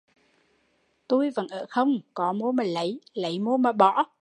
Tui 1.07 1.29
vẫn 1.29 1.47
ở 1.47 1.65
không, 1.69 1.99
có 2.13 2.33
mô 2.33 2.51
mà 2.51 2.63
lấy, 2.63 3.01
lấy 3.13 3.39
mô 3.39 3.57
mà 3.57 3.71
bỏ 3.71 4.03